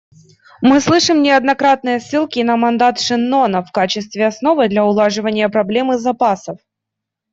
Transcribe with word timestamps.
Мы 0.63 0.79
слышим 0.81 1.21
неоднократные 1.21 1.99
ссылки 1.99 2.39
на 2.39 2.57
мандат 2.57 2.99
Шеннона 2.99 3.63
в 3.63 3.71
качестве 3.71 4.25
основы 4.25 4.67
для 4.67 4.83
улаживания 4.83 5.47
проблемы 5.47 5.99
запасов. 5.99 6.57